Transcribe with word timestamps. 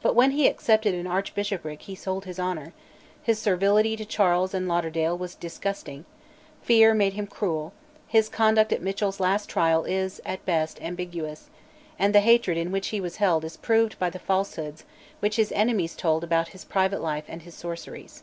But 0.00 0.14
when 0.14 0.30
he 0.30 0.46
accepted 0.46 0.94
an 0.94 1.08
archbishopric 1.08 1.82
he 1.82 1.96
sold 1.96 2.24
his 2.24 2.38
honour; 2.38 2.72
his 3.20 3.40
servility 3.40 3.96
to 3.96 4.04
Charles 4.04 4.54
and 4.54 4.68
Lauderdale 4.68 5.18
was 5.18 5.34
disgusting; 5.34 6.04
fear 6.62 6.94
made 6.94 7.14
him 7.14 7.26
cruel; 7.26 7.72
his 8.06 8.28
conduct 8.28 8.72
at 8.72 8.80
Mitchell's 8.80 9.18
last 9.18 9.48
trial 9.48 9.82
is, 9.86 10.20
at 10.24 10.46
best, 10.46 10.80
ambiguous; 10.80 11.50
and 11.98 12.14
the 12.14 12.20
hatred 12.20 12.58
in 12.58 12.70
which 12.70 12.90
he 12.90 13.00
was 13.00 13.16
held 13.16 13.44
is 13.44 13.56
proved 13.56 13.98
by 13.98 14.08
the 14.08 14.20
falsehoods 14.20 14.84
which 15.18 15.34
his 15.34 15.50
enemies 15.50 15.96
told 15.96 16.22
about 16.22 16.50
his 16.50 16.64
private 16.64 17.00
life 17.00 17.24
and 17.26 17.42
his 17.42 17.56
sorceries. 17.56 18.22